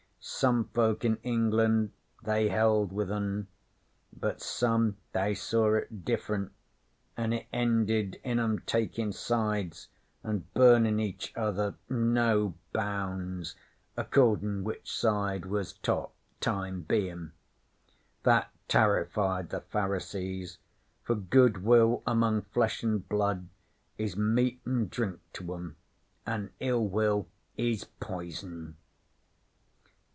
[0.23, 3.47] Some folk in England they held with 'en;
[4.15, 6.51] but some they saw it different,
[7.17, 9.87] an' it eended in 'em takin' sides
[10.23, 13.55] an' burnin' each other no bounds,
[13.97, 17.31] accordin' which side was top, time bein'.
[18.21, 20.59] That tarrified the Pharisees:
[21.03, 23.49] for Goodwill among Flesh an' Blood
[23.97, 25.77] is meat an' drink to 'em,
[26.27, 27.27] an' ill will
[27.57, 28.77] is poison.'